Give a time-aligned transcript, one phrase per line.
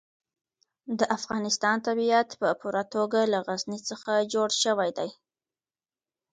[0.99, 5.09] د افغانستان طبیعت په پوره توګه له غزني څخه جوړ شوی دی.